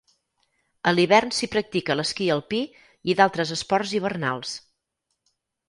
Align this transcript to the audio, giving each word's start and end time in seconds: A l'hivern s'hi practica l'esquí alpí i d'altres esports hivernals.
A 0.91 0.93
l'hivern 0.95 1.33
s'hi 1.39 1.49
practica 1.57 1.97
l'esquí 1.99 2.31
alpí 2.37 2.63
i 3.15 3.19
d'altres 3.21 3.55
esports 3.59 3.95
hivernals. 4.01 4.59